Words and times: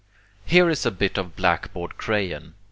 Here 0.45 0.67
is 0.67 0.83
a 0.83 0.89
bit 0.89 1.19
of 1.19 1.35
blackboard 1.35 1.95
crayon. 1.95 2.55